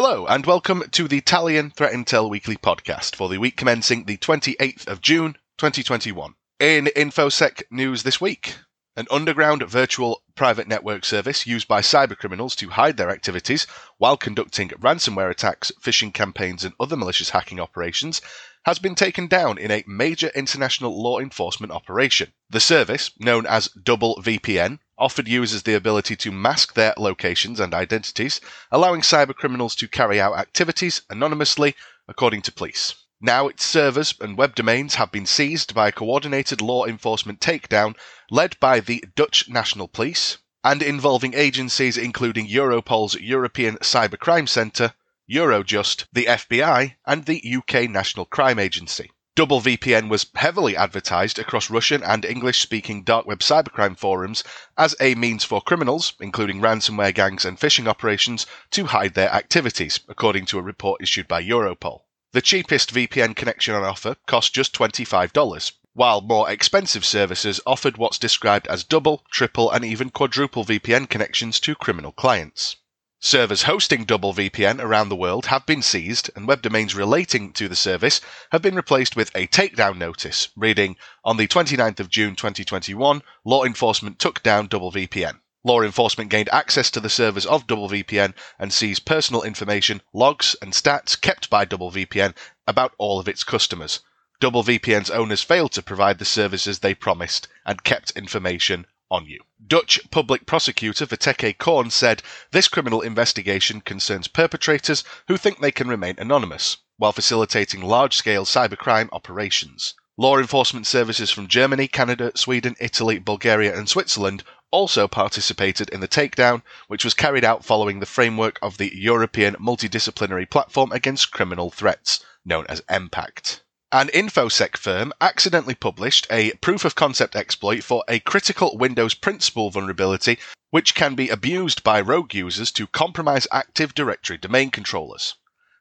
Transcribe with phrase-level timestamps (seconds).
[0.00, 4.16] Hello, and welcome to the Talion Threat Intel Weekly podcast for the week commencing the
[4.16, 6.34] 28th of June 2021.
[6.60, 8.58] In InfoSec news this week,
[8.94, 13.66] an underground virtual private network service used by cybercriminals to hide their activities
[13.96, 18.22] while conducting ransomware attacks, phishing campaigns, and other malicious hacking operations
[18.64, 22.32] has been taken down in a major international law enforcement operation.
[22.50, 27.72] The service, known as Double VPN, offered users the ability to mask their locations and
[27.72, 28.40] identities,
[28.70, 31.76] allowing cybercriminals to carry out activities anonymously,
[32.08, 32.94] according to police.
[33.20, 37.96] Now its servers and web domains have been seized by a coordinated law enforcement takedown
[38.30, 44.94] led by the Dutch National Police and involving agencies including Europol's European Cybercrime Centre,
[45.30, 49.10] Eurojust, the FBI, and the UK National Crime Agency.
[49.38, 54.42] Double VPN was heavily advertised across Russian and English speaking dark web cybercrime forums
[54.76, 60.00] as a means for criminals, including ransomware gangs and phishing operations, to hide their activities,
[60.08, 62.00] according to a report issued by Europol.
[62.32, 68.18] The cheapest VPN connection on offer cost just $25, while more expensive services offered what's
[68.18, 72.76] described as double, triple, and even quadruple VPN connections to criminal clients.
[73.20, 77.68] Servers hosting double VPN around the world have been seized, and web domains relating to
[77.68, 78.20] the service
[78.52, 83.64] have been replaced with a takedown notice reading On the 29th of June 2021, law
[83.64, 85.40] enforcement took down double VPN.
[85.64, 90.54] Law enforcement gained access to the servers of Double VPN and seized personal information, logs,
[90.62, 92.36] and stats kept by Double VPN
[92.68, 93.98] about all of its customers.
[94.38, 99.40] Double VPN's owners failed to provide the services they promised and kept information on you.
[99.66, 105.88] Dutch public prosecutor Wieteke Koorn said this criminal investigation concerns perpetrators who think they can
[105.88, 109.94] remain anonymous, while facilitating large scale cybercrime operations.
[110.16, 116.08] Law enforcement services from Germany, Canada, Sweden, Italy, Bulgaria, and Switzerland also participated in the
[116.08, 121.70] takedown, which was carried out following the framework of the European Multidisciplinary Platform Against Criminal
[121.70, 123.62] Threats, known as EMPACT.
[123.90, 129.40] An InfoSec firm accidentally published a proof of concept exploit for a critical Windows print
[129.40, 135.36] spooler vulnerability which can be abused by rogue users to compromise Active Directory domain controllers.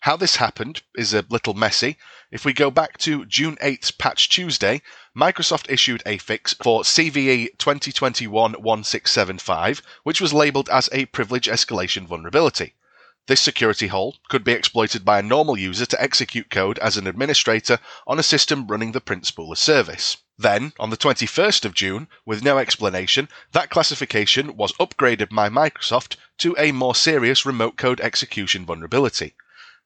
[0.00, 1.98] How this happened is a little messy.
[2.30, 4.80] If we go back to June 8th, Patch Tuesday,
[5.14, 12.06] Microsoft issued a fix for CVE 2021 1675, which was labeled as a privilege escalation
[12.06, 12.72] vulnerability.
[13.26, 17.06] This security hole could be exploited by a normal user to execute code as an
[17.06, 20.16] administrator on a system running the print spooler service.
[20.38, 26.16] Then, on the 21st of June, with no explanation, that classification was upgraded by Microsoft
[26.38, 29.34] to a more serious remote code execution vulnerability.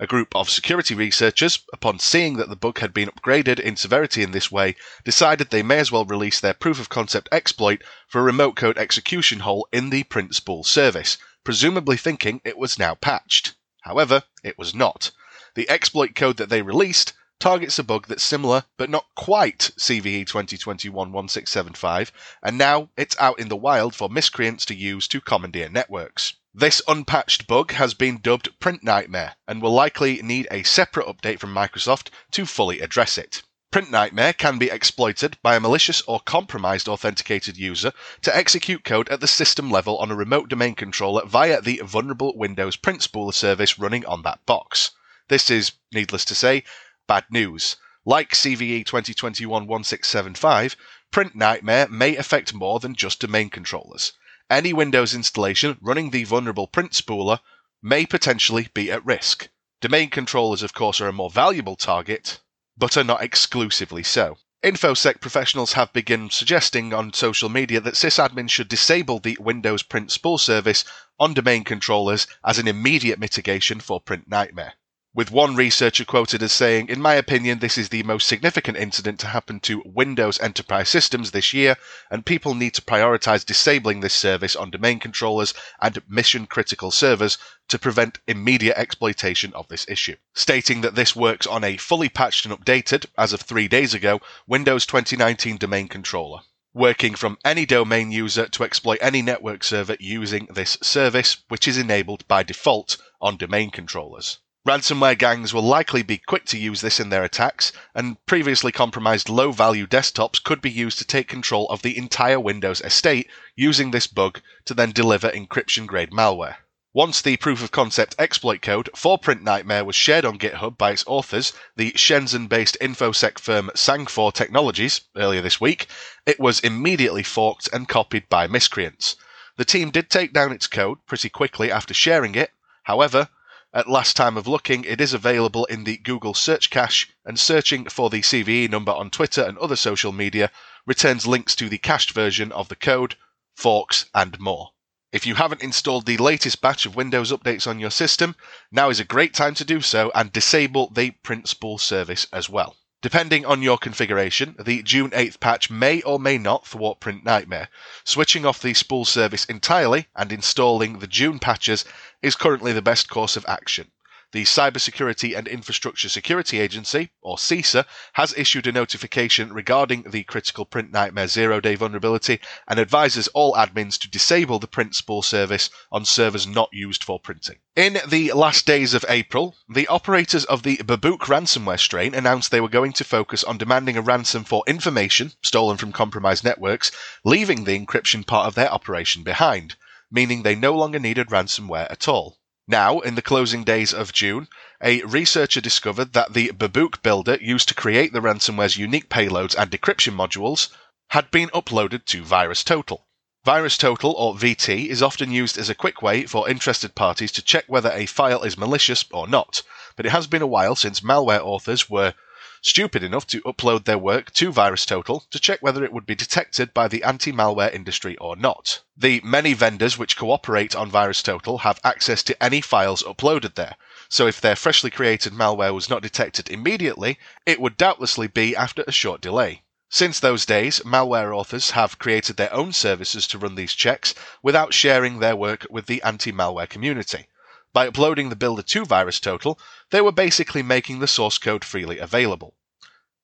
[0.00, 4.22] A group of security researchers, upon seeing that the bug had been upgraded in severity
[4.22, 4.74] in this way,
[5.04, 8.76] decided they may as well release their proof of concept exploit for a remote code
[8.76, 13.54] execution hole in the print spool service, presumably thinking it was now patched.
[13.82, 15.10] However, it was not.
[15.54, 20.26] The exploit code that they released targets a bug that's similar but not quite CVE
[20.26, 22.10] 2021-1675,
[22.42, 26.34] and now it's out in the wild for miscreants to use to commandeer networks.
[26.52, 31.38] This unpatched bug has been dubbed Print Nightmare and will likely need a separate update
[31.38, 33.42] from Microsoft to fully address it.
[33.72, 39.08] Print Nightmare can be exploited by a malicious or compromised authenticated user to execute code
[39.10, 43.32] at the system level on a remote domain controller via the vulnerable Windows print spooler
[43.32, 44.90] service running on that box.
[45.28, 46.64] This is, needless to say,
[47.06, 47.76] bad news.
[48.04, 50.74] Like CVE 2021 1675,
[51.12, 54.14] Print Nightmare may affect more than just domain controllers.
[54.50, 57.38] Any Windows installation running the vulnerable print spooler
[57.80, 59.48] may potentially be at risk.
[59.80, 62.40] Domain controllers, of course, are a more valuable target,
[62.80, 64.36] but are not exclusively so.
[64.64, 70.10] InfoSec professionals have begun suggesting on social media that sysadmins should disable the Windows Print
[70.10, 70.84] Spool service
[71.18, 74.74] on domain controllers as an immediate mitigation for Print Nightmare
[75.12, 79.18] with one researcher quoted as saying, In my opinion, this is the most significant incident
[79.18, 81.76] to happen to Windows enterprise systems this year,
[82.12, 87.38] and people need to prioritize disabling this service on domain controllers and mission critical servers
[87.66, 90.14] to prevent immediate exploitation of this issue.
[90.32, 94.20] Stating that this works on a fully patched and updated, as of three days ago,
[94.46, 96.38] Windows 2019 domain controller
[96.72, 101.76] working from any domain user to exploit any network server using this service, which is
[101.76, 104.38] enabled by default on domain controllers.
[104.68, 109.30] Ransomware gangs will likely be quick to use this in their attacks, and previously compromised
[109.30, 113.90] low value desktops could be used to take control of the entire Windows estate using
[113.90, 116.56] this bug to then deliver encryption grade malware.
[116.92, 120.90] Once the proof of concept exploit code for Print Nightmare was shared on GitHub by
[120.90, 125.86] its authors, the Shenzhen based InfoSec firm Sangfor Technologies, earlier this week,
[126.26, 129.16] it was immediately forked and copied by miscreants.
[129.56, 132.50] The team did take down its code pretty quickly after sharing it,
[132.82, 133.30] however,
[133.72, 137.88] At last time of looking, it is available in the Google search cache, and searching
[137.88, 140.50] for the CVE number on Twitter and other social media
[140.86, 143.14] returns links to the cached version of the code,
[143.54, 144.72] forks, and more.
[145.12, 148.34] If you haven't installed the latest batch of Windows updates on your system,
[148.72, 152.48] now is a great time to do so and disable the print spool service as
[152.48, 152.76] well.
[153.02, 157.68] Depending on your configuration, the June 8th patch may or may not thwart Print Nightmare.
[158.04, 161.86] Switching off the spool service entirely and installing the June patches
[162.20, 163.90] is currently the best course of action.
[164.32, 170.64] The Cybersecurity and Infrastructure Security Agency, or CISA, has issued a notification regarding the critical
[170.64, 172.38] Print Nightmare zero day vulnerability
[172.68, 177.18] and advises all admins to disable the print spool service on servers not used for
[177.18, 177.56] printing.
[177.74, 182.60] In the last days of April, the operators of the Babuk ransomware strain announced they
[182.60, 186.92] were going to focus on demanding a ransom for information stolen from compromised networks,
[187.24, 189.74] leaving the encryption part of their operation behind,
[190.08, 192.39] meaning they no longer needed ransomware at all.
[192.72, 194.46] Now, in the closing days of June,
[194.80, 199.72] a researcher discovered that the Babuk builder used to create the ransomware's unique payloads and
[199.72, 200.68] decryption modules
[201.08, 203.00] had been uploaded to VirusTotal.
[203.44, 207.64] VirusTotal, or VT, is often used as a quick way for interested parties to check
[207.66, 209.62] whether a file is malicious or not,
[209.96, 212.14] but it has been a while since malware authors were
[212.60, 216.74] stupid enough to upload their work to VirusTotal to check whether it would be detected
[216.74, 218.80] by the anti-malware industry or not.
[218.96, 223.76] The many vendors which cooperate on VirusTotal have access to any files uploaded there,
[224.08, 228.84] so if their freshly created malware was not detected immediately, it would doubtlessly be after
[228.86, 229.62] a short delay.
[229.88, 234.72] Since those days, malware authors have created their own services to run these checks without
[234.72, 237.26] sharing their work with the anti-malware community.
[237.72, 239.56] By uploading the builder to VirusTotal,
[239.90, 242.54] they were basically making the source code freely available.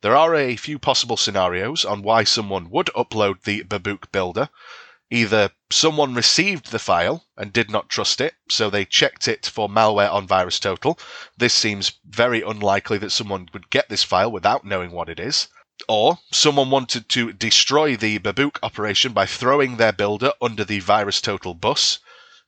[0.00, 4.48] There are a few possible scenarios on why someone would upload the Babuk builder.
[5.10, 9.68] Either someone received the file and did not trust it, so they checked it for
[9.68, 10.98] malware on VirusTotal.
[11.36, 15.46] This seems very unlikely that someone would get this file without knowing what it is.
[15.88, 21.60] Or someone wanted to destroy the Babuk operation by throwing their builder under the VirusTotal
[21.60, 22.00] bus.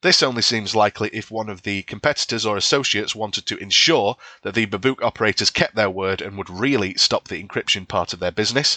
[0.04, 4.54] This only seems likely if one of the competitors or associates wanted to ensure that
[4.54, 8.30] the Babuk operators kept their word and would really stop the encryption part of their
[8.30, 8.76] business.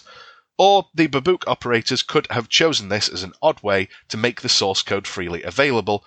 [0.58, 4.48] Or the Babuk operators could have chosen this as an odd way to make the
[4.48, 6.06] source code freely available.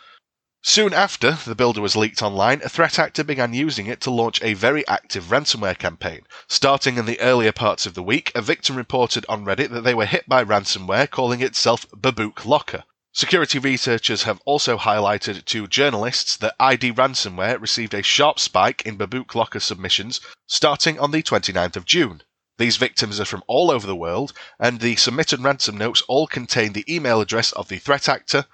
[0.63, 4.41] Soon after the builder was leaked online, a threat actor began using it to launch
[4.43, 6.23] a very active ransomware campaign.
[6.49, 9.95] Starting in the earlier parts of the week, a victim reported on Reddit that they
[9.95, 12.85] were hit by ransomware calling itself Babuk Locker.
[13.13, 18.97] Security researchers have also highlighted to journalists that ID ransomware received a sharp spike in
[18.97, 22.23] Babuk Locker submissions starting on the 29th of June.
[22.59, 26.73] These victims are from all over the world, and the submitted ransom notes all contain
[26.73, 28.47] the email address of the threat actor.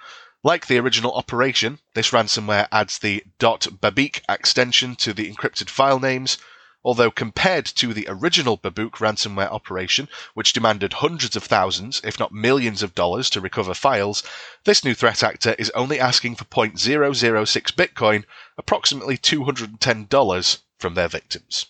[0.43, 6.39] Like the original operation, this ransomware adds the .babyk extension to the encrypted file names,
[6.87, 12.31] although compared to the original Babuk ransomware operation, which demanded hundreds of thousands, if not
[12.31, 14.23] millions of dollars to recover files,
[14.63, 18.25] this new threat actor is only asking for 0.006 Bitcoin,
[18.57, 21.67] approximately $210 from their victims.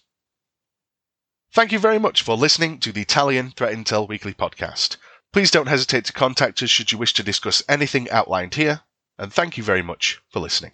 [1.50, 4.98] Thank you very much for listening to the Talion Threat Intel Weekly Podcast.
[5.32, 8.82] Please don't hesitate to contact us should you wish to discuss anything outlined here,
[9.16, 10.72] and thank you very much for listening.